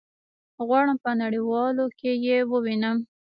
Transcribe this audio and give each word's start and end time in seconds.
غواړم 0.67 0.97
په 1.05 1.11
نړيوالو 1.21 1.85
کي 1.97 2.11
يي 2.25 2.37
ووينم 2.51 2.97